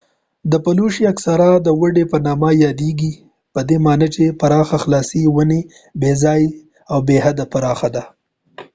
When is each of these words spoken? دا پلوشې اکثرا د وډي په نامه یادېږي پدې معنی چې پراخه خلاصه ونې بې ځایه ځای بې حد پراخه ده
دا 0.51 0.57
پلوشې 0.65 1.03
اکثرا 1.13 1.51
د 1.61 1.67
وډي 1.79 2.05
په 2.11 2.17
نامه 2.27 2.49
یادېږي 2.65 3.13
پدې 3.53 3.77
معنی 3.85 4.07
چې 4.15 4.35
پراخه 4.39 4.77
خلاصه 4.83 5.19
ونې 5.35 5.61
بې 6.01 6.11
ځایه 6.23 6.49
ځای 6.53 6.97
بې 7.07 7.17
حد 7.25 7.37
پراخه 7.51 7.89
ده 7.95 8.03